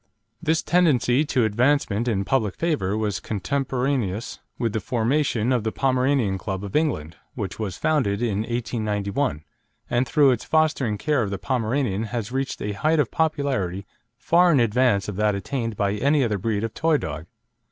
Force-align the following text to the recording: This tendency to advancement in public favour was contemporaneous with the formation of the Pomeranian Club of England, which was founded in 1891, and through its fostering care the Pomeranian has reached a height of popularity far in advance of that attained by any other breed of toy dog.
This 0.41 0.63
tendency 0.63 1.23
to 1.25 1.43
advancement 1.45 2.07
in 2.07 2.25
public 2.25 2.55
favour 2.55 2.97
was 2.97 3.19
contemporaneous 3.19 4.39
with 4.57 4.73
the 4.73 4.79
formation 4.79 5.51
of 5.51 5.63
the 5.63 5.71
Pomeranian 5.71 6.39
Club 6.39 6.63
of 6.63 6.75
England, 6.75 7.17
which 7.35 7.59
was 7.59 7.77
founded 7.77 8.19
in 8.19 8.39
1891, 8.39 9.43
and 9.91 10.07
through 10.07 10.31
its 10.31 10.43
fostering 10.43 10.97
care 10.97 11.29
the 11.29 11.37
Pomeranian 11.37 12.05
has 12.05 12.31
reached 12.31 12.63
a 12.63 12.71
height 12.71 12.99
of 12.99 13.11
popularity 13.11 13.85
far 14.17 14.51
in 14.51 14.59
advance 14.59 15.07
of 15.07 15.17
that 15.17 15.35
attained 15.35 15.77
by 15.77 15.91
any 15.91 16.23
other 16.23 16.39
breed 16.39 16.63
of 16.63 16.73
toy 16.73 16.97
dog. 16.97 17.27